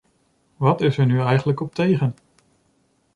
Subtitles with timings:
[0.57, 2.15] Wat is er nu eigenlijk op tegen?